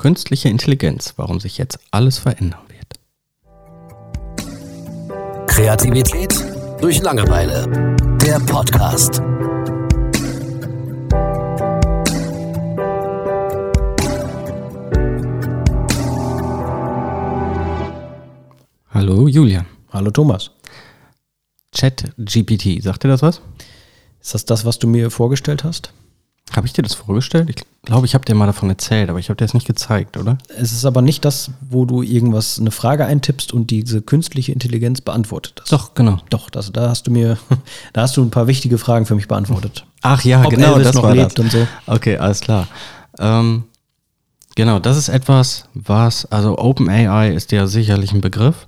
[0.00, 2.98] Künstliche Intelligenz, warum sich jetzt alles verändern wird.
[5.46, 6.34] Kreativität
[6.80, 7.66] durch Langeweile.
[8.16, 9.20] Der Podcast.
[18.88, 19.66] Hallo Julian.
[19.92, 20.50] Hallo Thomas.
[21.72, 23.42] Chat GPT, sagt dir das was?
[24.22, 25.92] Ist das das, was du mir vorgestellt hast?
[26.54, 27.48] Habe ich dir das vorgestellt?
[27.48, 30.16] Ich glaube, ich habe dir mal davon erzählt, aber ich habe dir das nicht gezeigt,
[30.16, 30.38] oder?
[30.56, 35.00] Es ist aber nicht das, wo du irgendwas, eine Frage eintippst und diese künstliche Intelligenz
[35.00, 35.68] beantwortet das.
[35.68, 36.18] Doch, genau.
[36.28, 37.38] Doch, das, da hast du mir,
[37.92, 39.86] da hast du ein paar wichtige Fragen für mich beantwortet.
[40.02, 41.44] Ach ja, Ob genau, Elvis das noch war lebt das.
[41.44, 41.66] und so.
[41.86, 42.66] Okay, alles klar.
[43.18, 43.64] Ähm,
[44.56, 48.66] genau, das ist etwas, was, also OpenAI ist ja sicherlich ein Begriff.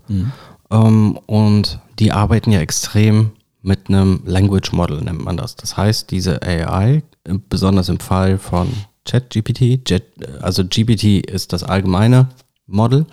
[0.71, 5.55] Ähm, und die arbeiten ja extrem mit einem Language Model, nennt man das.
[5.57, 8.73] Das heißt, diese AI, besonders im Fall von
[9.05, 10.03] ChatGPT,
[10.41, 12.29] also GPT ist das allgemeine
[12.67, 13.07] Model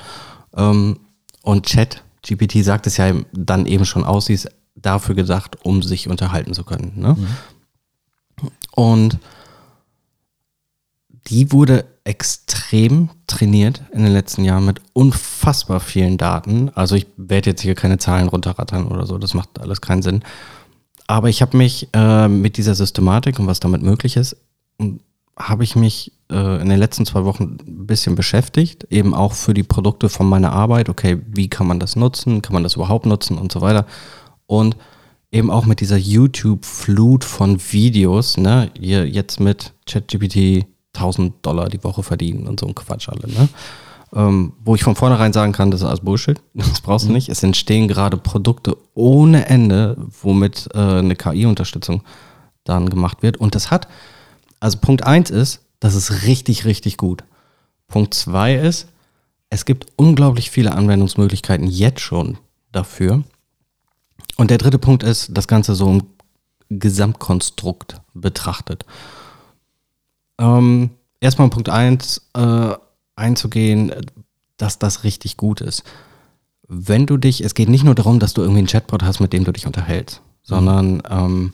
[0.55, 0.99] ähm,
[1.41, 6.07] und ChatGPT sagt es ja dann eben schon aus, sie ist dafür gedacht, um sich
[6.07, 6.93] unterhalten zu können.
[6.95, 7.17] Ne?
[8.75, 9.17] Und
[11.27, 16.69] die wurde extrem trainiert in den letzten Jahren mit unfassbar vielen Daten.
[16.69, 20.23] Also ich werde jetzt hier keine Zahlen runterrattern oder so, das macht alles keinen Sinn.
[21.09, 24.37] Aber ich habe mich äh, mit dieser Systematik und was damit möglich ist,
[25.35, 29.55] habe ich mich äh, in den letzten zwei Wochen ein bisschen beschäftigt, eben auch für
[29.55, 30.87] die Produkte von meiner Arbeit.
[30.87, 32.43] Okay, wie kann man das nutzen?
[32.43, 33.87] Kann man das überhaupt nutzen und so weiter?
[34.45, 34.77] Und
[35.31, 41.83] eben auch mit dieser YouTube-Flut von Videos, ne, ihr jetzt mit ChatGPT 1000 Dollar die
[41.83, 43.49] Woche verdienen und so ein Quatsch alle, ne?
[44.13, 47.29] Ähm, wo ich von vornherein sagen kann, das ist alles Bullshit, das brauchst du nicht.
[47.29, 52.03] Es entstehen gerade Produkte ohne Ende, womit äh, eine KI-Unterstützung
[52.63, 53.37] dann gemacht wird.
[53.37, 53.87] Und das hat,
[54.59, 57.23] also Punkt eins ist, das ist richtig, richtig gut.
[57.87, 58.87] Punkt zwei ist,
[59.49, 62.37] es gibt unglaublich viele Anwendungsmöglichkeiten jetzt schon
[62.71, 63.23] dafür.
[64.37, 66.03] Und der dritte Punkt ist, das Ganze so im
[66.69, 68.85] Gesamtkonstrukt betrachtet.
[70.37, 72.73] Ähm, erstmal Punkt eins äh,
[73.19, 73.93] einzugehen,
[74.57, 75.83] dass das richtig gut ist.
[76.67, 79.33] Wenn du dich, es geht nicht nur darum, dass du irgendwie einen Chatbot hast, mit
[79.33, 81.53] dem du dich unterhältst, sondern ähm,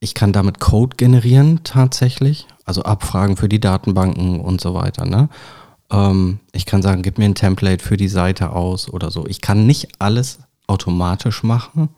[0.00, 5.06] ich kann damit Code generieren tatsächlich, also Abfragen für die Datenbanken und so weiter.
[5.06, 5.28] Ne?
[5.90, 9.26] Ähm, ich kann sagen, gib mir ein Template für die Seite aus oder so.
[9.26, 11.88] Ich kann nicht alles automatisch machen,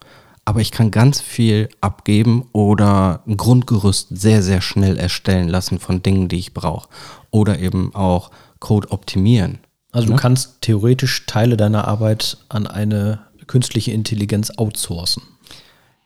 [0.46, 6.02] aber ich kann ganz viel abgeben oder ein Grundgerüst sehr, sehr schnell erstellen lassen von
[6.02, 6.88] Dingen, die ich brauche.
[7.32, 8.30] Oder eben auch
[8.60, 9.58] Code optimieren.
[9.90, 10.14] Also Ne?
[10.14, 15.24] du kannst theoretisch Teile deiner Arbeit an eine künstliche Intelligenz outsourcen.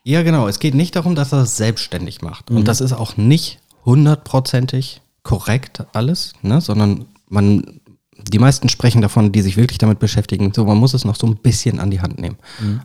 [0.04, 0.48] Ja, genau.
[0.48, 2.50] Es geht nicht darum, dass er es selbstständig macht.
[2.50, 6.62] Und das ist auch nicht hundertprozentig korrekt alles, ne?
[6.62, 7.80] sondern man,
[8.16, 11.26] die meisten sprechen davon, die sich wirklich damit beschäftigen, so man muss es noch so
[11.26, 12.38] ein bisschen an die Hand nehmen.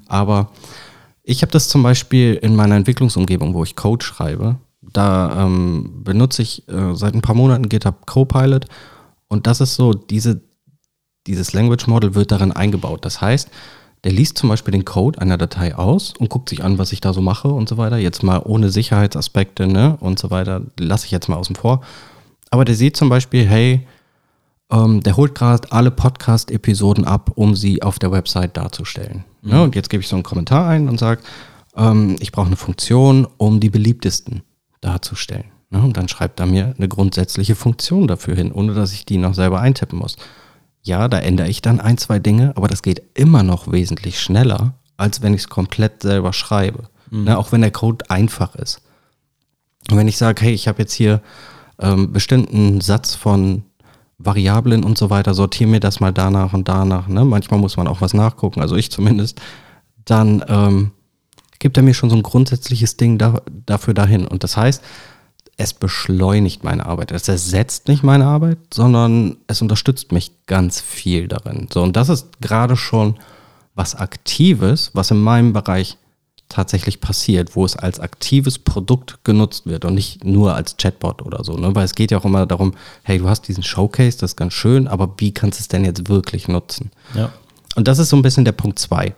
[0.07, 0.51] Aber
[1.25, 4.57] ich habe das zum Beispiel in meiner Entwicklungsumgebung, wo ich Code schreibe.
[4.81, 8.65] Da ähm, benutze ich äh, seit ein paar Monaten GitHub Copilot
[9.27, 10.41] und das ist so, diese,
[11.25, 13.03] dieses Language Model wird darin eingebaut.
[13.03, 13.49] Das heißt,
[14.03, 17.01] der liest zum Beispiel den Code einer Datei aus und guckt sich an, was ich
[17.01, 17.97] da so mache und so weiter.
[17.97, 21.81] Jetzt mal ohne Sicherheitsaspekte ne, und so weiter, lasse ich jetzt mal außen vor.
[22.51, 23.87] Aber der sieht zum Beispiel, hey,
[24.71, 29.25] ähm, der holt gerade alle Podcast-Episoden ab, um sie auf der Website darzustellen.
[29.45, 29.61] Ne?
[29.61, 31.21] Und jetzt gebe ich so einen Kommentar ein und sage,
[31.75, 34.41] ähm, ich brauche eine Funktion, um die beliebtesten
[34.81, 35.45] darzustellen.
[35.69, 35.81] Ne?
[35.81, 39.33] Und dann schreibt er mir eine grundsätzliche Funktion dafür hin, ohne dass ich die noch
[39.33, 40.17] selber eintippen muss.
[40.81, 44.75] Ja, da ändere ich dann ein, zwei Dinge, aber das geht immer noch wesentlich schneller,
[44.97, 46.89] als wenn ich es komplett selber schreibe.
[47.11, 47.37] Ne?
[47.37, 48.81] Auch wenn der Code einfach ist.
[49.89, 51.21] Und wenn ich sage, hey, ich habe jetzt hier
[51.79, 53.63] ähm, bestimmten Satz von
[54.17, 57.07] Variablen und so weiter, sortiere mir das mal danach und danach.
[57.07, 57.25] Ne?
[57.25, 59.41] Manchmal muss man auch was nachgucken, also ich zumindest.
[60.05, 60.91] Dann ähm,
[61.59, 64.27] gibt er mir schon so ein grundsätzliches Ding da, dafür dahin.
[64.27, 64.83] Und das heißt,
[65.57, 67.11] es beschleunigt meine Arbeit.
[67.11, 71.67] Es ersetzt nicht meine Arbeit, sondern es unterstützt mich ganz viel darin.
[71.71, 73.15] So, und das ist gerade schon
[73.73, 75.97] was Aktives, was in meinem Bereich
[76.49, 81.43] tatsächlich passiert, wo es als aktives Produkt genutzt wird und nicht nur als Chatbot oder
[81.43, 81.57] so.
[81.57, 81.73] Ne?
[81.75, 84.53] Weil es geht ja auch immer darum, hey, du hast diesen Showcase, das ist ganz
[84.53, 86.91] schön, aber wie kannst du es denn jetzt wirklich nutzen?
[87.13, 87.31] Ja.
[87.75, 89.15] Und das ist so ein bisschen der Punkt zwei.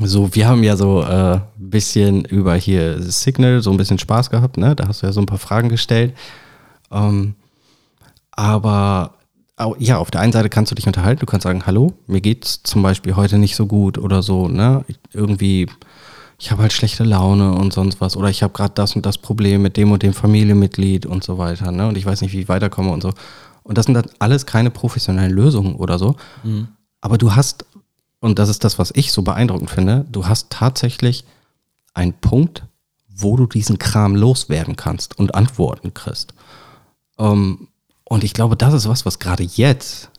[0.00, 4.30] So, wir haben ja so ein äh, bisschen über hier Signal so ein bisschen Spaß
[4.30, 4.74] gehabt, ne?
[4.74, 6.14] Da hast du ja so ein paar Fragen gestellt.
[6.90, 7.34] Ähm,
[8.32, 9.14] aber
[9.78, 12.62] ja, auf der einen Seite kannst du dich unterhalten, du kannst sagen, hallo, mir geht's
[12.62, 14.84] zum Beispiel heute nicht so gut oder so, ne?
[15.12, 15.66] Irgendwie,
[16.38, 18.16] ich habe halt schlechte Laune und sonst was.
[18.16, 21.38] Oder ich habe gerade das und das Problem mit dem und dem Familienmitglied und so
[21.38, 21.88] weiter, ne?
[21.88, 23.12] Und ich weiß nicht, wie ich weiterkomme und so.
[23.62, 26.16] Und das sind dann alles keine professionellen Lösungen oder so.
[27.00, 27.64] Aber du hast,
[28.20, 31.24] und das ist das, was ich so beeindruckend finde, du hast tatsächlich
[31.94, 32.64] einen Punkt,
[33.08, 36.34] wo du diesen Kram loswerden kannst und Antworten kriegst.
[37.18, 37.68] Ähm,
[38.04, 40.10] und ich glaube, das ist was, was gerade jetzt,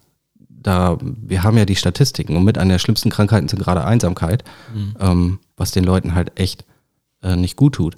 [0.49, 4.43] da, wir haben ja die Statistiken und mit einer der schlimmsten Krankheiten sind gerade Einsamkeit,
[4.99, 6.65] ähm, was den Leuten halt echt
[7.21, 7.97] äh, nicht gut tut.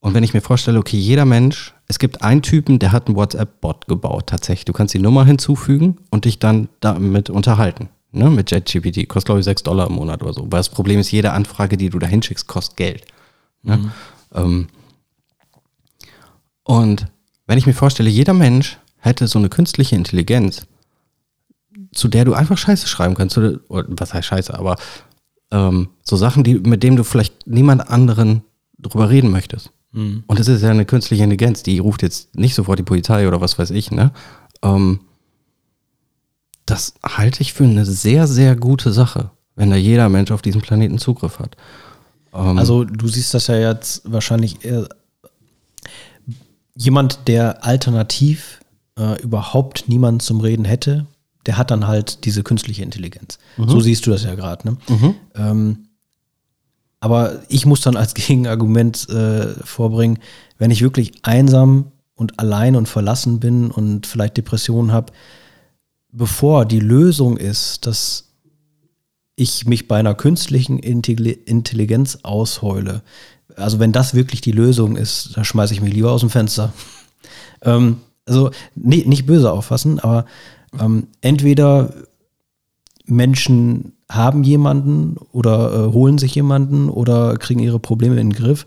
[0.00, 3.16] Und wenn ich mir vorstelle, okay, jeder Mensch, es gibt einen Typen, der hat einen
[3.16, 4.64] WhatsApp-Bot gebaut, tatsächlich.
[4.64, 7.88] Du kannst die Nummer hinzufügen und dich dann damit unterhalten.
[8.10, 9.08] Ne, mit JetGPT.
[9.08, 10.42] Kostet, glaube ich, 6 Dollar im Monat oder so.
[10.42, 13.04] Weil das Problem ist, jede Anfrage, die du da hinschickst, kostet Geld.
[13.62, 13.90] Ne?
[14.34, 14.66] Ähm,
[16.64, 17.06] und
[17.46, 20.66] wenn ich mir vorstelle, jeder Mensch hätte so eine künstliche Intelligenz,
[21.92, 24.76] zu der du einfach Scheiße schreiben kannst, oder, oder was heißt Scheiße, aber
[25.52, 28.42] ähm, so Sachen, die, mit denen du vielleicht niemand anderen
[28.78, 29.70] drüber reden möchtest.
[30.26, 33.40] Und es ist ja eine künstliche Intelligenz, die ruft jetzt nicht sofort die Polizei oder
[33.42, 34.10] was weiß ich, ne?
[34.62, 35.00] Ähm,
[36.64, 40.62] das halte ich für eine sehr, sehr gute Sache, wenn da jeder Mensch auf diesem
[40.62, 41.56] Planeten Zugriff hat.
[42.32, 44.88] Ähm, Also du siehst das ja jetzt wahrscheinlich eher
[46.74, 48.60] jemand, der alternativ
[48.98, 51.06] äh, überhaupt niemanden zum Reden hätte,
[51.46, 53.38] der hat dann halt diese künstliche Intelligenz.
[53.56, 54.68] So siehst du das ja gerade.
[54.68, 54.76] Ne?
[55.34, 55.88] Ähm,
[57.00, 60.18] aber ich muss dann als Gegenargument äh, vorbringen,
[60.58, 65.12] wenn ich wirklich einsam und allein und verlassen bin und vielleicht Depressionen habe,
[66.12, 68.28] bevor die Lösung ist, dass
[69.34, 73.02] ich mich bei einer künstlichen Intelli- Intelligenz ausheule.
[73.56, 76.72] Also wenn das wirklich die Lösung ist, da schmeiße ich mich lieber aus dem Fenster.
[77.62, 77.96] ähm,
[78.26, 80.26] also nee, nicht böse auffassen, aber
[80.78, 81.92] ähm, entweder
[83.04, 88.66] Menschen haben jemanden oder äh, holen sich jemanden oder kriegen ihre Probleme in den Griff.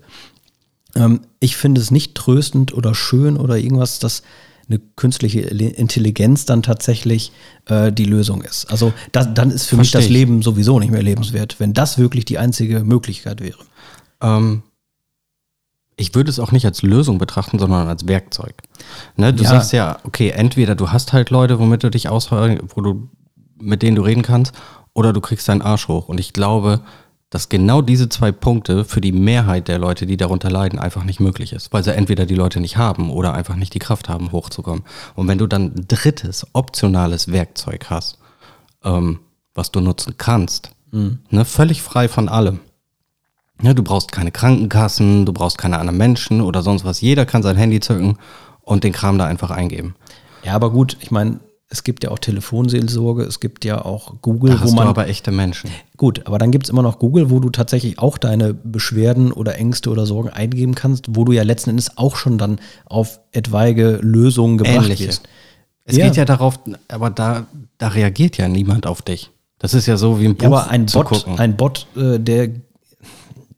[0.94, 4.22] Ähm, ich finde es nicht tröstend oder schön oder irgendwas, dass
[4.68, 7.30] eine künstliche Intelligenz dann tatsächlich
[7.66, 8.64] äh, die Lösung ist.
[8.66, 10.10] Also das, dann ist für mich Versteh das ich.
[10.10, 13.58] Leben sowieso nicht mehr lebenswert, wenn das wirklich die einzige Möglichkeit wäre.
[14.20, 14.62] Ähm,
[15.96, 18.54] ich würde es auch nicht als Lösung betrachten, sondern als Werkzeug.
[19.16, 19.50] Ne, du Ja.
[19.50, 23.08] sagst ja, okay, entweder du hast halt Leute, womit du dich ausheulen, wo du,
[23.58, 24.52] mit denen du reden kannst,
[24.92, 26.08] oder du kriegst deinen Arsch hoch.
[26.08, 26.80] Und ich glaube,
[27.30, 31.18] dass genau diese zwei Punkte für die Mehrheit der Leute, die darunter leiden, einfach nicht
[31.20, 34.32] möglich ist, weil sie entweder die Leute nicht haben oder einfach nicht die Kraft haben,
[34.32, 34.84] hochzukommen.
[35.14, 38.18] Und wenn du dann ein drittes, optionales Werkzeug hast,
[38.84, 39.20] ähm,
[39.54, 40.70] was du nutzen kannst,
[41.30, 42.60] ne, völlig frei von allem,
[43.62, 47.00] ja, du brauchst keine Krankenkassen, du brauchst keine anderen Menschen oder sonst was.
[47.00, 48.18] Jeder kann sein Handy zücken
[48.62, 49.94] und den Kram da einfach eingeben.
[50.44, 54.52] Ja, aber gut, ich meine, es gibt ja auch Telefonseelsorge, es gibt ja auch Google,
[54.52, 54.86] Da wo hast du man.
[54.86, 55.70] aber echte Menschen.
[55.96, 59.56] Gut, aber dann gibt es immer noch Google, wo du tatsächlich auch deine Beschwerden oder
[59.56, 63.98] Ängste oder Sorgen eingeben kannst, wo du ja letzten Endes auch schon dann auf etwaige
[64.02, 65.08] Lösungen gebracht Ähnliche.
[65.08, 65.28] wirst.
[65.84, 66.04] Es Ja.
[66.06, 67.46] geht ja darauf, aber da,
[67.78, 69.30] da reagiert ja niemand auf dich.
[69.58, 71.38] Das ist ja so wie ein Buch Ja, aber ein Bot, gucken.
[71.38, 72.50] ein Bot, äh, der,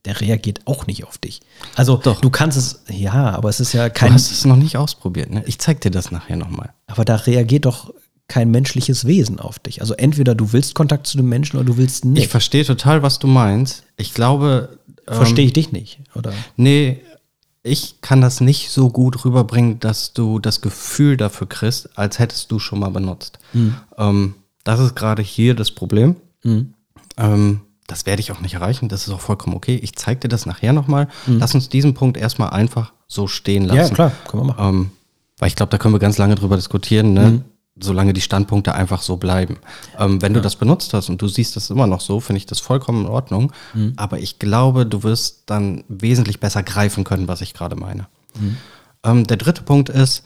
[0.08, 1.40] der reagiert auch nicht auf dich.
[1.76, 2.20] Also Doch.
[2.20, 5.31] du kannst es, ja, aber es ist ja du kein, hast es noch nicht ausprobiert.
[5.31, 5.44] Ne?
[5.46, 6.70] Ich zeig dir das nachher nochmal.
[6.87, 7.93] aber da reagiert doch
[8.26, 9.81] kein menschliches Wesen auf dich.
[9.81, 12.31] Also entweder du willst Kontakt zu dem Menschen oder du willst Ich nicht.
[12.31, 13.84] verstehe total, was du meinst.
[13.96, 16.32] Ich glaube, ähm, Verstehe ich dich nicht, oder?
[16.56, 17.00] Nee,
[17.62, 22.50] ich kann das nicht so gut rüberbringen, dass du das Gefühl dafür kriegst, als hättest
[22.50, 23.38] du schon mal benutzt.
[23.96, 24.34] Ähm,
[24.65, 26.17] das ist gerade hier das Problem.
[27.17, 28.89] Ähm, das werde ich auch nicht erreichen.
[28.89, 29.75] Das ist auch vollkommen okay.
[29.83, 31.09] Ich zeige dir das nachher nochmal.
[31.27, 33.79] Lass uns diesen Punkt erstmal einfach so stehen lassen.
[33.79, 34.69] Ja, klar, können wir machen.
[34.69, 34.91] Ähm,
[35.39, 37.43] weil ich glaube, da können wir ganz lange drüber diskutieren, ne?
[37.81, 39.59] solange die Standpunkte einfach so bleiben.
[39.99, 42.47] Ähm, wenn du das benutzt hast und du siehst das immer noch so, finde ich
[42.47, 43.53] das vollkommen in Ordnung.
[43.97, 48.07] Aber ich glaube, du wirst dann wesentlich besser greifen können, was ich gerade meine.
[49.05, 50.25] Ähm, der dritte Punkt ist,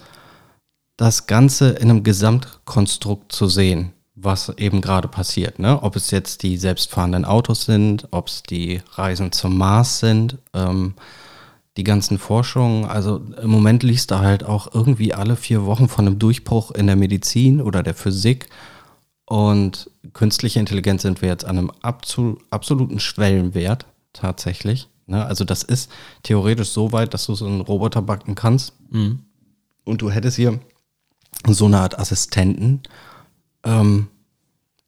[0.97, 5.59] das Ganze in einem Gesamtkonstrukt zu sehen, was eben gerade passiert.
[5.59, 5.81] Ne?
[5.81, 10.93] Ob es jetzt die selbstfahrenden Autos sind, ob es die Reisen zum Mars sind, ähm,
[11.77, 12.85] die ganzen Forschungen.
[12.85, 16.87] Also im Moment liest du halt auch irgendwie alle vier Wochen von einem Durchbruch in
[16.87, 18.49] der Medizin oder der Physik.
[19.25, 24.87] Und künstliche Intelligenz sind wir jetzt an einem absol absoluten Schwellenwert tatsächlich.
[25.07, 25.25] Ne?
[25.25, 28.73] Also das ist theoretisch so weit, dass du so einen Roboter backen kannst.
[29.85, 30.59] Und du hättest hier
[31.47, 32.81] so eine Art Assistenten,
[33.63, 34.07] ähm,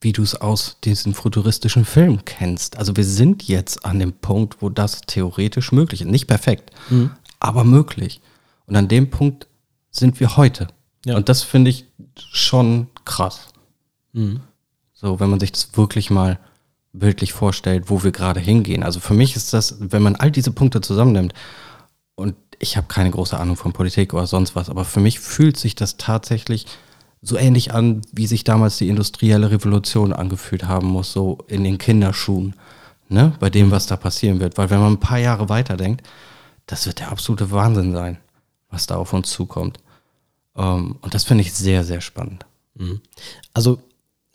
[0.00, 2.76] wie du es aus diesen futuristischen Filmen kennst.
[2.76, 6.08] Also wir sind jetzt an dem Punkt, wo das theoretisch möglich ist.
[6.08, 6.70] Nicht perfekt,
[7.40, 8.20] aber möglich.
[8.66, 9.46] Und an dem Punkt
[9.90, 10.68] sind wir heute.
[11.04, 11.16] Ja.
[11.16, 11.86] Und das finde ich
[12.16, 13.48] schon krass.
[14.92, 16.38] So, wenn man sich das wirklich mal
[16.92, 18.82] bildlich vorstellt, wo wir gerade hingehen.
[18.82, 21.34] Also für mich ist das, wenn man all diese Punkte zusammennimmt,
[22.14, 25.58] und ich habe keine große Ahnung von Politik oder sonst was, aber für mich fühlt
[25.58, 26.66] sich das tatsächlich
[27.22, 31.78] so ähnlich an, wie sich damals die industrielle Revolution angefühlt haben muss, so in den
[31.78, 32.54] Kinderschuhen,
[33.08, 34.58] ne, bei dem, was da passieren wird.
[34.58, 36.06] Weil wenn man ein paar Jahre weiterdenkt,
[36.66, 38.18] das wird der absolute Wahnsinn sein,
[38.70, 39.78] was da auf uns zukommt.
[40.56, 42.44] Ähm, und das finde ich sehr, sehr spannend.
[43.54, 43.80] Also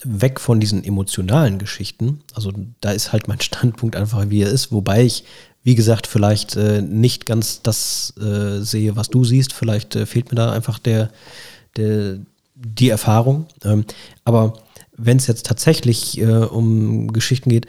[0.04, 2.22] weg von diesen emotionalen Geschichten.
[2.34, 4.72] Also da ist halt mein Standpunkt einfach, wie er ist.
[4.72, 5.24] Wobei ich,
[5.62, 9.52] wie gesagt, vielleicht äh, nicht ganz das äh, sehe, was du siehst.
[9.52, 11.10] Vielleicht äh, fehlt mir da einfach der,
[11.76, 12.18] der,
[12.54, 13.46] die Erfahrung.
[13.64, 13.84] Ähm,
[14.24, 14.54] aber
[14.96, 17.66] wenn es jetzt tatsächlich äh, um Geschichten geht,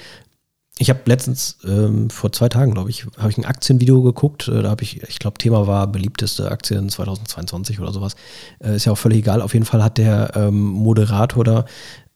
[0.80, 4.48] ich habe letztens ähm, vor zwei Tagen, glaube ich, habe ich ein Aktienvideo geguckt.
[4.48, 8.16] Äh, da habe ich, ich glaube, Thema war beliebteste Aktien 2022 oder sowas.
[8.60, 9.42] Äh, ist ja auch völlig egal.
[9.42, 11.66] Auf jeden Fall hat der ähm, Moderator da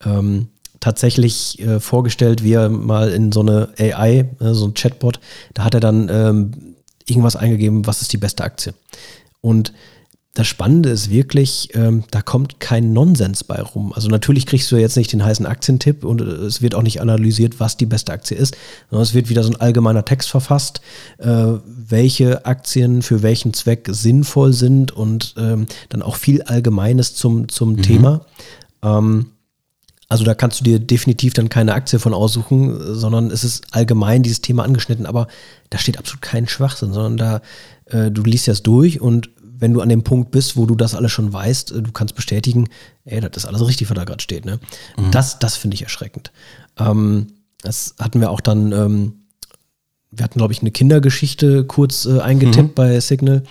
[0.04, 0.48] ähm,
[0.80, 5.20] tatsächlich äh, vorgestellt, wie er mal in so eine AI, äh, so ein Chatbot,
[5.54, 6.74] da hat er dann ähm,
[7.06, 8.74] irgendwas eingegeben, was ist die beste Aktie.
[9.40, 9.72] Und
[10.38, 13.92] das Spannende ist wirklich, ähm, da kommt kein Nonsens bei rum.
[13.92, 17.00] Also natürlich kriegst du jetzt nicht den heißen Aktientipp und äh, es wird auch nicht
[17.00, 18.56] analysiert, was die beste Aktie ist,
[18.88, 20.80] sondern es wird wieder so ein allgemeiner Text verfasst,
[21.18, 27.48] äh, welche Aktien für welchen Zweck sinnvoll sind und ähm, dann auch viel Allgemeines zum,
[27.48, 28.24] zum Thema.
[28.84, 29.32] Ähm,
[30.08, 34.22] also da kannst du dir definitiv dann keine Aktie von aussuchen, sondern es ist allgemein
[34.22, 35.26] dieses Thema angeschnitten, aber
[35.68, 37.42] da steht absolut kein Schwachsinn, sondern da,
[37.86, 39.30] äh, du liest das durch und
[39.60, 42.14] wenn du an dem Punkt bist, wo du das alles schon weißt, äh, du kannst
[42.14, 42.68] bestätigen,
[43.04, 44.44] ey, das ist alles richtig, was da gerade steht.
[44.44, 44.58] Ne?
[45.10, 46.32] Das, das finde ich erschreckend.
[46.78, 47.28] Ähm,
[47.62, 49.12] das hatten wir auch dann, ähm,
[50.10, 53.42] wir hatten, glaube ich, eine Kindergeschichte kurz äh, eingetippt bei Signal.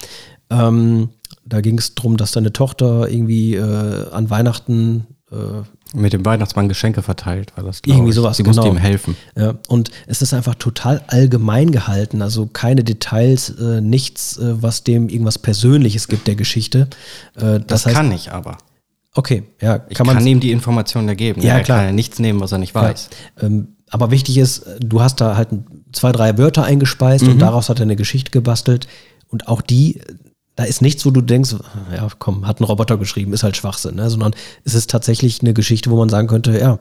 [0.49, 1.09] Ähm,
[1.45, 5.63] da ging es darum, dass deine Tochter irgendwie äh, an Weihnachten äh,
[5.95, 8.15] Mit dem Weihnachtsmann Geschenke verteilt, war das, Irgendwie ich.
[8.15, 8.55] sowas, Sie genau.
[8.57, 9.15] musste ihm helfen.
[9.37, 14.83] Ja, und es ist einfach total allgemein gehalten, also keine Details, äh, nichts, äh, was
[14.83, 16.87] dem irgendwas Persönliches gibt der Geschichte.
[17.35, 18.57] Äh, Das, kann ich aber.
[19.15, 20.27] Okay, ja, Ich kann kann, man.
[20.27, 21.41] ihm die Informationen ergeben.
[21.41, 21.77] Ja, er klar.
[21.79, 23.09] kann ja nichts nehmen, was er nicht weiß.
[23.41, 25.47] Ähm, aber wichtig ist, du hast da halt
[25.93, 27.31] zwei, drei Wörter eingespeist Mhm.
[27.31, 28.87] und daraus hat er eine Geschichte gebastelt.
[29.29, 30.01] Und auch die,
[30.57, 31.55] da ist nichts, wo du denkst,
[31.95, 34.09] ja, komm, hat ein Roboter geschrieben, ist halt Schwachsinn, ne?
[34.09, 34.33] sondern
[34.65, 36.79] es ist tatsächlich eine Geschichte, wo man sagen könnte, ja,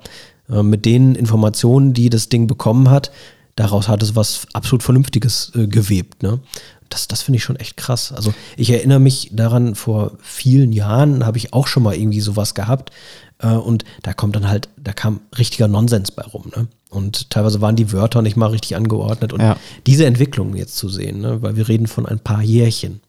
[0.51, 3.13] äh, mit den Informationen, die das Ding bekommen hat,
[3.55, 6.23] daraus hat es was absolut Vernünftiges äh, gewebt.
[6.23, 6.41] Ne?
[6.89, 8.13] Das, das finde ich schon echt krass.
[8.13, 12.55] Also ich erinnere mich daran, vor vielen Jahren habe ich auch schon mal irgendwie sowas
[12.55, 12.93] gehabt.
[13.41, 16.51] Äh, und da kommt dann halt, da kam richtiger Nonsens bei rum.
[16.57, 16.67] Ne?
[16.89, 19.35] Und teilweise waren die Wörter nicht mal richtig angeordnet.
[19.35, 19.57] Und Ja.
[19.87, 21.43] diese Entwicklung jetzt zu sehen, ne?
[21.43, 23.01] weil wir reden von ein paar Jährchen.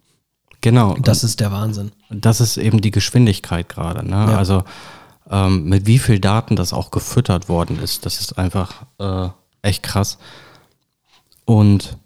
[0.68, 0.96] Genau.
[0.96, 1.94] Das ist der Wahnsinn.
[2.10, 4.06] Das ist eben die Geschwindigkeit gerade.
[4.06, 4.16] Ne?
[4.16, 4.38] Ja.
[4.38, 4.66] Also
[5.30, 9.30] ähm, mit wie viel Daten das auch gefüttert worden ist, das ist einfach äh,
[9.62, 10.18] echt krass.
[11.46, 11.98] Und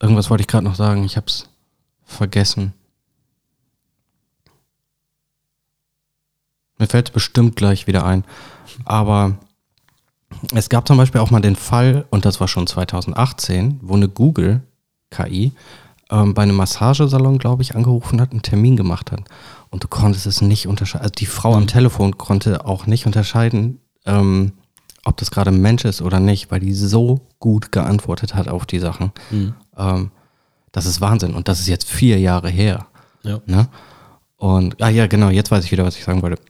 [0.00, 1.50] irgendwas wollte ich gerade noch sagen, ich habe es
[2.06, 2.72] vergessen.
[6.78, 8.24] Mir fällt es bestimmt gleich wieder ein.
[8.86, 9.36] Aber
[10.54, 14.08] es gab zum Beispiel auch mal den Fall, und das war schon 2018, wo eine
[14.08, 15.52] Google-KI
[16.10, 19.20] ähm, bei einem Massagesalon, glaube ich, angerufen hat, einen Termin gemacht hat.
[19.70, 21.02] Und du konntest es nicht unterscheiden.
[21.02, 24.52] Also die Frau am Telefon konnte auch nicht unterscheiden, ähm,
[25.04, 28.66] ob das gerade ein Mensch ist oder nicht, weil die so gut geantwortet hat auf
[28.66, 29.12] die Sachen.
[29.76, 30.10] Ähm,
[30.72, 31.34] das ist Wahnsinn.
[31.34, 32.86] Und das ist jetzt vier Jahre her.
[33.22, 33.40] Ja.
[33.46, 33.68] Ne?
[34.36, 36.40] Und, ah ja, genau, jetzt weiß ich wieder, was ich sagen wollte.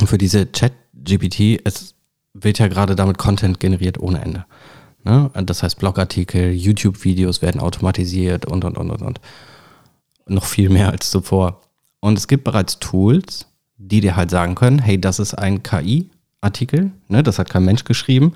[0.00, 1.94] Und für diese Chat-GPT, es
[2.34, 4.44] wird ja gerade damit Content generiert ohne Ende.
[5.06, 5.30] Ne?
[5.44, 9.20] Das heißt, Blogartikel, YouTube-Videos werden automatisiert und, und, und, und, und.
[10.26, 11.60] Noch viel mehr als zuvor.
[12.00, 13.46] Und es gibt bereits Tools,
[13.76, 17.22] die dir halt sagen können, hey, das ist ein KI-Artikel, ne?
[17.22, 18.32] das hat kein Mensch geschrieben.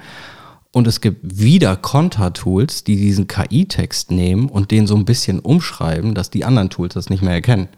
[0.73, 6.15] Und es gibt wieder Konter-Tools, die diesen KI-Text nehmen und den so ein bisschen umschreiben,
[6.15, 7.69] dass die anderen Tools das nicht mehr erkennen.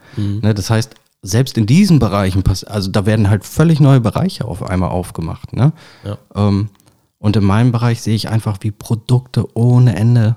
[0.43, 0.53] Ne?
[0.53, 4.91] Das heißt, selbst in diesen Bereichen, also da werden halt völlig neue Bereiche auf einmal
[4.91, 5.55] aufgemacht.
[5.55, 5.73] Ne?
[6.05, 6.19] Ja.
[6.35, 6.69] Ähm,
[7.23, 10.35] und in meinem Bereich sehe ich einfach, wie Produkte ohne Ende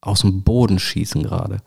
[0.00, 1.58] aus dem Boden schießen gerade,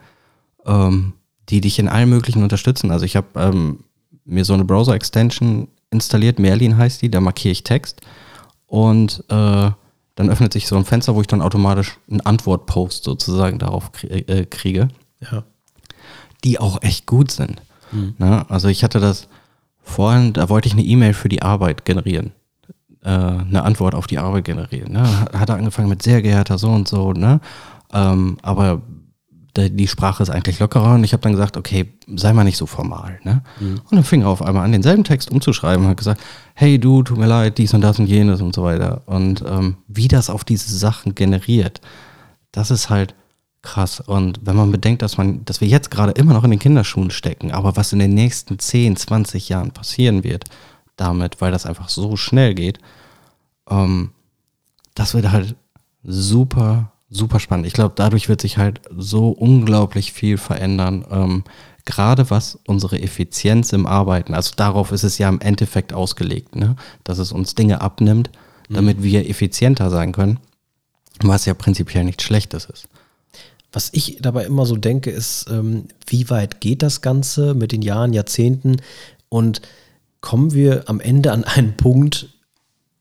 [0.66, 1.14] ähm,
[1.48, 2.92] die dich in allen möglichen unterstützen.
[2.92, 3.86] Also ich habe ähm,
[4.26, 8.02] mir so eine Browser-Extension installiert, Merlin heißt die, da markiere ich Text
[8.66, 9.72] und äh,
[10.16, 14.46] dann öffnet sich so ein Fenster, wo ich dann automatisch einen Antwort-Post sozusagen darauf äh,
[14.46, 14.90] kriege
[15.22, 15.44] Ja.
[16.44, 17.62] die auch echt gut sind.
[18.18, 18.46] Ne?
[18.50, 19.30] Also ich hatte das
[19.82, 22.34] vorhin, da wollte ich eine E-Mail für die Arbeit generieren.
[23.04, 24.94] Äh, eine Antwort auf die Arbeit generieren.
[24.94, 25.04] Ne?
[25.34, 27.39] Hat er angefangen mit sehr geehrter so und so, ne?
[27.94, 28.82] Ähm, aber
[29.58, 32.66] die Sprache ist eigentlich lockerer und ich habe dann gesagt, okay, sei mal nicht so
[32.66, 33.20] formal.
[33.24, 33.42] Ne?
[33.60, 36.22] Und dann fing er auf einmal an, denselben Text umzuschreiben und hat gesagt,
[36.54, 39.01] hey du, tut mir leid, dies und das und jenes und so weiter.
[39.08, 41.82] Und ähm, wie das auf diese Sachen generiert,
[42.51, 43.16] das ist halt
[43.63, 44.00] krass.
[44.00, 47.10] Und wenn man bedenkt, dass man, dass wir jetzt gerade immer noch in den Kinderschuhen
[47.10, 50.46] stecken, aber was in den nächsten 10, 20 Jahren passieren wird,
[50.98, 52.80] damit, weil das einfach so schnell geht.
[53.70, 54.12] Ähm,
[54.96, 55.56] das wird halt
[56.04, 57.68] super, super spannend.
[57.68, 61.06] Ich glaube, dadurch wird sich halt so unglaublich viel verändern.
[61.10, 61.44] Ähm,
[61.86, 66.75] gerade was unsere Effizienz im Arbeiten, also darauf ist es ja im Endeffekt ausgelegt, ne?
[67.04, 68.30] dass es uns Dinge abnimmt,
[68.70, 70.39] damit wir effizienter sein können,
[71.22, 72.89] was ja prinzipiell nichts Schlechtes ist.
[73.72, 77.82] Was ich dabei immer so denke, ist, ähm, wie weit geht das Ganze mit den
[77.82, 78.77] Jahren, Jahrzehnten
[79.30, 79.62] und
[80.22, 82.30] kommen wir am Ende an einen Punkt,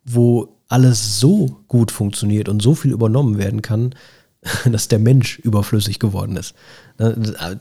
[0.05, 3.95] wo alles so gut funktioniert und so viel übernommen werden kann,
[4.71, 6.55] dass der Mensch überflüssig geworden ist.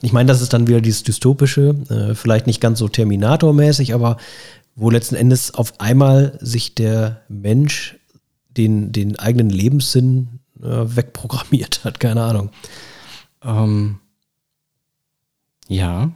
[0.01, 4.17] Ich meine, das ist dann wieder dieses dystopische, äh, vielleicht nicht ganz so Terminator-mäßig, aber
[4.75, 7.97] wo letzten Endes auf einmal sich der Mensch
[8.49, 12.49] den, den eigenen Lebenssinn äh, wegprogrammiert hat, keine Ahnung.
[13.43, 13.99] Ähm,
[15.67, 16.11] ja.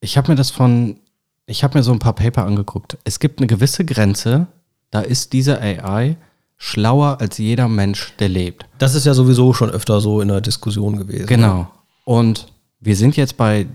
[0.00, 1.00] Ich habe mir das von,
[1.46, 2.98] ich habe mir so ein paar Paper angeguckt.
[3.04, 4.48] Es gibt eine gewisse Grenze,
[4.90, 6.16] da ist diese AI
[6.58, 8.66] schlauer als jeder Mensch, der lebt.
[8.78, 11.26] Das ist ja sowieso schon öfter so in der Diskussion gewesen.
[11.26, 11.68] Genau.
[12.04, 13.66] Und wir sind jetzt bei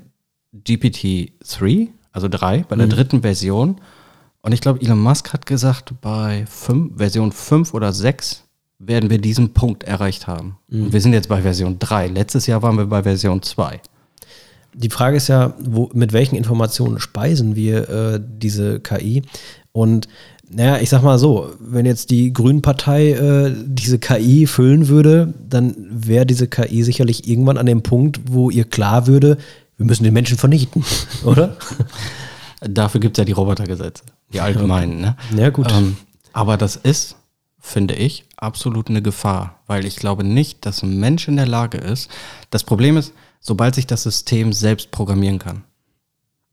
[0.54, 3.80] GPT-3, also 3, bei der dritten Version.
[4.42, 8.44] Und ich glaube, Elon Musk hat gesagt, bei fünf, Version 5 oder 6
[8.80, 10.58] werden wir diesen Punkt erreicht haben.
[10.72, 12.08] Und wir sind jetzt bei Version 3.
[12.08, 13.80] Letztes Jahr waren wir bei Version 2.
[14.74, 19.24] Die Frage ist ja, wo, mit welchen Informationen speisen wir äh, diese KI?
[19.72, 20.08] Und
[20.54, 25.76] naja, ich sag mal so, wenn jetzt die Grünen-Partei äh, diese KI füllen würde, dann
[25.90, 29.38] wäre diese KI sicherlich irgendwann an dem Punkt, wo ihr klar würde,
[29.78, 30.84] wir müssen den Menschen vernichten,
[31.24, 31.56] oder?
[32.60, 35.02] Dafür gibt es ja die Robotergesetze, die allgemeinen.
[35.02, 35.16] Ne?
[35.36, 35.72] Ja, gut.
[35.72, 35.98] Ähm,
[36.34, 37.16] aber das ist,
[37.60, 41.78] finde ich, absolut eine Gefahr, weil ich glaube nicht, dass ein Mensch in der Lage
[41.78, 42.10] ist.
[42.50, 45.64] Das Problem ist, sobald sich das System selbst programmieren kann,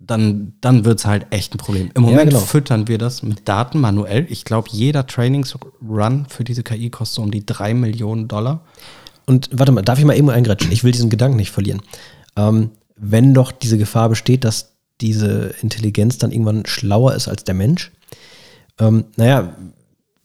[0.00, 1.90] dann, dann wird es halt echt ein Problem.
[1.94, 2.42] Im Ja, Moment genau.
[2.42, 4.26] füttern wir das mit Daten manuell.
[4.30, 8.64] Ich glaube, jeder Trainingsrun für diese KI kostet so um die drei Millionen Dollar.
[9.26, 10.72] Und warte mal, darf ich mal eben eingrätschen?
[10.72, 11.82] Ich will diesen Gedanken nicht verlieren.
[12.36, 17.54] Ähm, wenn doch diese Gefahr besteht, dass diese Intelligenz dann irgendwann schlauer ist als der
[17.54, 17.92] Mensch,
[18.78, 19.52] ähm, naja,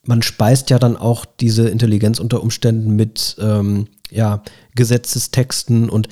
[0.06, 4.42] man speist ja dann auch diese Intelligenz unter Umständen mit ähm, ja,
[4.74, 6.08] Gesetzestexten und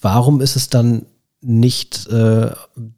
[0.00, 1.06] warum ist es dann
[1.40, 2.50] nicht, äh,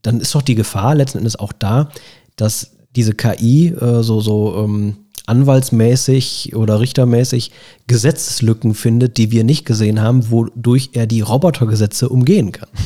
[0.03, 1.91] dann ist doch die Gefahr letzten Endes auch da,
[2.37, 7.53] dass diese KI äh, so, so ähm, anwaltsmäßig oder richtermäßig
[7.87, 12.69] Gesetzeslücken findet, die wir nicht gesehen haben, wodurch er die Robotergesetze umgehen kann.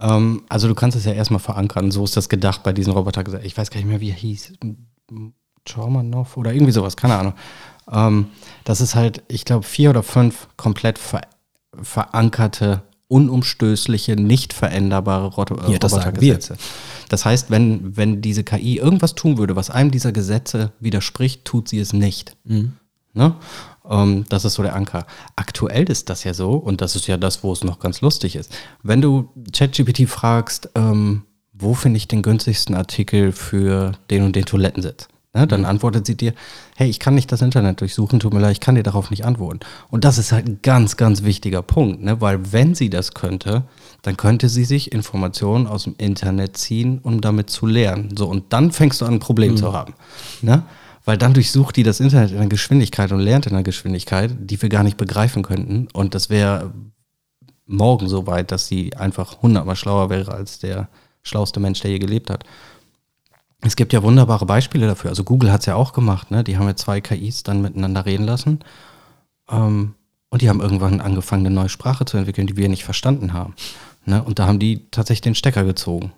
[0.00, 1.90] Ähm, also du kannst es ja erstmal verankern.
[1.90, 3.46] So ist das gedacht bei diesen Robotergesetzen.
[3.46, 4.54] Ich weiß gar nicht mehr, wie er hieß.
[5.68, 7.34] Chormanov oder irgendwie sowas, keine Ahnung.
[7.90, 8.26] Ähm,
[8.64, 11.20] das ist halt, ich glaube, vier oder fünf komplett ver
[11.82, 15.92] verankerte, unumstößliche, nicht veränderbare Rot Ja, das.
[15.92, 16.56] Robotergesetze.
[17.08, 21.68] Das heißt, wenn, wenn diese KI irgendwas tun würde, was einem dieser Gesetze widerspricht, tut
[21.68, 22.36] sie es nicht.
[23.12, 23.34] Ne?
[23.88, 25.06] Ähm, das ist so der Anker.
[25.34, 28.36] Aktuell ist das ja so, und das ist ja das, wo es noch ganz lustig
[28.36, 28.52] ist.
[28.84, 34.44] Wenn du ChatGPT fragst, ähm, wo finde ich den günstigsten Artikel für den und den
[34.44, 35.08] Toilettensitz?
[35.32, 36.34] Ne, dann antwortet sie dir,
[36.76, 39.24] hey, ich kann nicht das Internet durchsuchen, tut mir leid, ich kann dir darauf nicht
[39.24, 39.60] antworten.
[39.88, 42.20] Und das ist halt ein ganz, ganz wichtiger Punkt, ne?
[42.20, 43.62] weil wenn sie das könnte,
[44.02, 48.16] dann könnte sie sich Informationen aus dem Internet ziehen, um damit zu lernen.
[48.16, 49.94] So, und dann fängst du an, ein Problem zu haben.
[50.42, 50.64] Ne?
[51.04, 54.60] Weil dann durchsucht die das Internet in einer Geschwindigkeit und lernt in einer Geschwindigkeit, die
[54.60, 55.86] wir gar nicht begreifen könnten.
[55.92, 56.72] Und das wäre
[57.66, 60.88] morgen so weit, dass sie einfach hundertmal schlauer wäre als der
[61.22, 62.44] schlauste Mensch, der je gelebt hat.
[63.62, 65.10] Es gibt ja wunderbare Beispiele dafür.
[65.10, 66.30] Also Google hat es ja auch gemacht.
[66.30, 66.44] Ne?
[66.44, 68.60] Die haben ja zwei KIs dann miteinander reden lassen.
[69.50, 69.94] Ähm,
[70.30, 73.54] und die haben irgendwann angefangen, eine neue Sprache zu entwickeln, die wir nicht verstanden haben.
[74.06, 74.22] Ne?
[74.22, 76.12] Und da haben die tatsächlich den Stecker gezogen.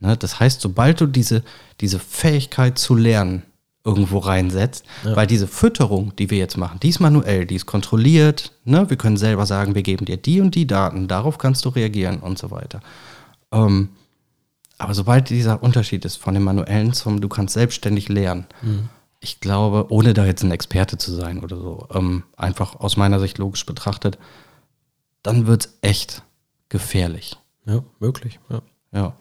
[0.00, 0.16] Ne?
[0.16, 1.42] Das heißt, sobald du diese,
[1.80, 3.42] diese Fähigkeit zu lernen
[3.84, 8.52] irgendwo reinsetzt, weil diese Fütterung, die wir jetzt machen, die ist manuell, die ist kontrolliert.
[8.64, 8.90] Ne?
[8.90, 12.18] Wir können selber sagen, wir geben dir die und die Daten, darauf kannst du reagieren
[12.18, 12.80] und so weiter.
[13.50, 13.88] Ähm,
[14.78, 18.46] aber sobald dieser Unterschied ist von dem manuellen zum, du kannst selbstständig lernen,
[19.20, 23.18] ich glaube, ohne da jetzt ein Experte zu sein oder so, ähm, einfach aus meiner
[23.18, 24.18] Sicht logisch betrachtet,
[25.22, 26.22] dann wird es echt
[26.68, 27.36] gefährlich.
[27.66, 28.38] Ja, möglich.
[28.48, 28.62] Ja.
[28.92, 29.16] Ja.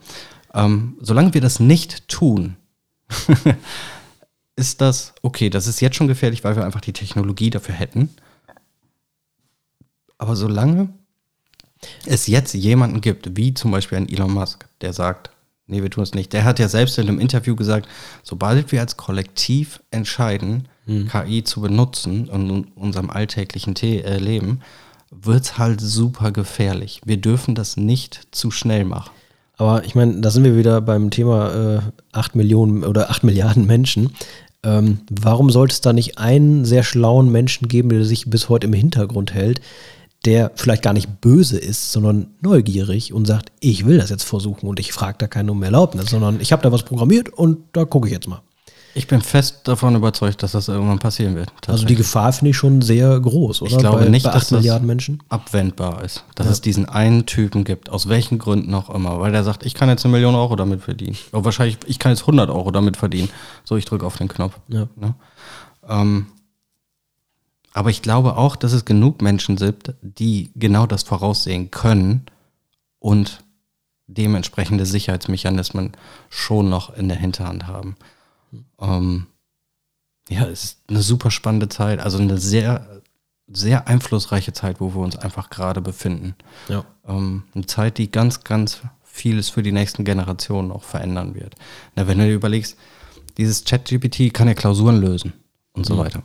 [0.54, 2.56] Ähm, solange wir das nicht tun,
[4.56, 5.50] ist das okay.
[5.50, 8.10] Das ist jetzt schon gefährlich, weil wir einfach die Technologie dafür hätten.
[10.18, 10.90] Aber solange
[12.06, 15.32] es jetzt jemanden gibt, wie zum Beispiel ein Elon Musk, der sagt,
[15.68, 16.34] nee, wir tun es nicht.
[16.34, 17.88] Der hat ja selbst in einem Interview gesagt,
[18.24, 24.62] sobald wir als Kollektiv entscheiden, KI zu benutzen in unserem alltäglichen The äh, Leben,
[25.12, 27.02] wird es halt super gefährlich.
[27.06, 29.12] Wir dürfen das nicht zu schnell machen.
[29.58, 31.80] Aber ich meine, da sind wir wieder beim Thema äh,
[32.14, 34.12] 8 Millionen oder 8 Milliarden Menschen.
[34.64, 38.68] Ähm, warum sollte es da nicht einen sehr schlauen Menschen geben, der sich bis heute
[38.68, 39.62] im Hintergrund hält,
[40.26, 44.68] der vielleicht gar nicht böse ist, sondern neugierig und sagt, ich will das jetzt versuchen
[44.68, 47.86] und ich frage da keinen um Erlaubnis, sondern ich habe da was programmiert und da
[47.86, 48.42] gucke ich jetzt mal.
[48.96, 51.52] Ich bin fest davon überzeugt, dass das irgendwann passieren wird.
[51.68, 53.72] Also die Gefahr finde ich schon sehr groß, oder?
[53.72, 55.22] Ich glaube bei, nicht, bei 8 dass das Milliarden Menschen.
[55.30, 56.24] abwendbar ist.
[56.34, 56.52] Dass Ja.
[56.54, 59.20] es diesen einen Typen gibt, aus welchen Gründen auch immer.
[59.20, 61.16] Weil der sagt, ich kann jetzt eine Million Euro damit verdienen.
[61.32, 63.30] Oder wahrscheinlich, ich kann jetzt 100 Euro damit verdienen.
[63.66, 64.56] So, ich drücke auf den Knopf.
[64.68, 64.88] Ja.
[64.96, 65.14] Ne?
[65.88, 66.26] Ähm,
[67.78, 72.26] aber ich glaube auch, dass es genug Menschen gibt, die genau das voraussehen können
[72.98, 73.44] und
[74.08, 75.92] dementsprechende Sicherheitsmechanismen
[76.28, 77.96] schon noch in der Hinterhand haben.
[78.80, 79.28] Ähm,
[80.28, 83.02] ja, es ist eine super spannende Zeit, also eine sehr,
[83.48, 86.36] sehr einflussreiche Zeit, wo wir uns einfach gerade befinden.
[86.70, 86.84] Ja.
[87.08, 91.54] Ähm, eine Zeit, die ganz, ganz vieles für die nächsten Generationen auch verändern wird.
[91.96, 92.76] Na, wenn du dir überlegst,
[93.38, 95.34] dieses Chat-GPT kann ja Klausuren lösen
[95.74, 96.24] und so weiter.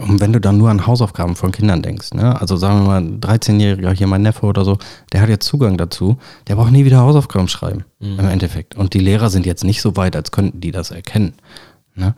[0.00, 2.40] Und wenn du dann nur an Hausaufgaben von Kindern denkst, ne?
[2.40, 4.78] also sagen wir mal, ein 13-Jähriger, hier mein Neffe oder so,
[5.12, 8.74] der hat jetzt Zugang dazu, der braucht nie wieder Hausaufgaben schreiben, im Endeffekt.
[8.74, 11.34] Und die Lehrer sind jetzt nicht so weit, als könnten die das erkennen.
[11.94, 12.14] Ne?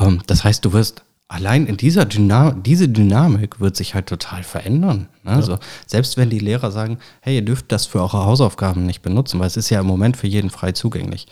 [0.00, 4.42] Ähm, das heißt, du wirst allein in dieser Dyna diese Dynamik wird sich halt total
[4.42, 5.08] verändern.
[5.22, 5.32] Ne?
[5.32, 9.38] Also, selbst wenn die Lehrer sagen, hey, ihr dürft das für eure Hausaufgaben nicht benutzen,
[9.38, 11.26] weil es ist ja im Moment für jeden frei zugänglich.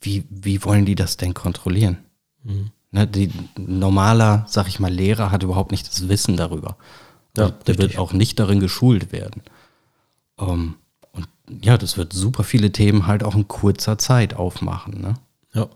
[0.00, 1.98] Wie, wie wollen die das denn kontrollieren?
[2.92, 6.76] Ne, die normaler, sag ich mal, Lehrer hat überhaupt nicht das Wissen darüber.
[7.36, 9.42] Ja, der wird auch nicht darin geschult werden.
[10.38, 10.74] Ähm,
[11.12, 11.28] und
[11.62, 15.00] ja, das wird super viele Themen halt auch in kurzer Zeit aufmachen.
[15.00, 15.14] Ne?
[15.54, 15.68] Ja.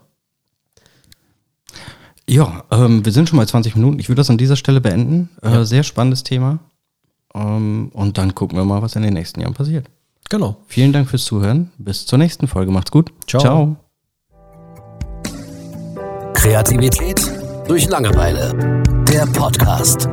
[2.29, 3.99] Ja, ähm, wir sind schon mal 20 Minuten.
[3.99, 5.29] Ich würde das an dieser Stelle beenden.
[5.43, 6.59] Äh, Sehr spannendes Thema.
[7.35, 9.87] Ähm, und dann gucken wir mal, was in den nächsten Jahren passiert.
[10.31, 10.57] Genau.
[10.67, 11.71] Vielen Dank fürs Zuhören.
[11.79, 12.73] Bis zur nächsten Folge.
[12.73, 13.13] Macht's gut.
[13.27, 13.41] Ciao.
[13.41, 13.77] Ciao.
[16.45, 17.23] Kreativität
[17.67, 18.83] durch Langeweile.
[19.09, 20.07] Der Podcast.